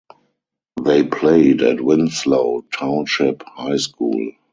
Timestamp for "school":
3.77-4.31